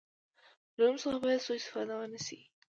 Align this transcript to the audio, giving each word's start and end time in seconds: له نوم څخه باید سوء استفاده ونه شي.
له 0.75 0.83
نوم 0.87 0.95
څخه 1.03 1.17
باید 1.23 1.43
سوء 1.45 1.57
استفاده 1.59 1.93
ونه 1.97 2.19
شي. 2.25 2.39